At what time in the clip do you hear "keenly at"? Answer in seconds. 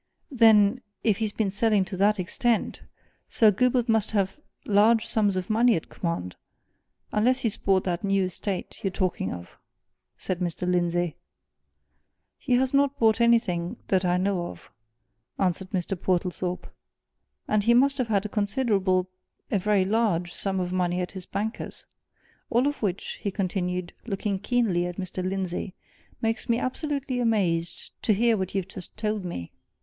24.39-24.97